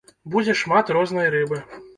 [0.35, 1.65] Будзе шмат рознай рыбы.